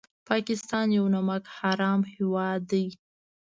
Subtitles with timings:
[0.29, 2.85] پاکستان یو نمک حرام هېواد دی